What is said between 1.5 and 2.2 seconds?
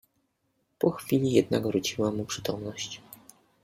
wróciła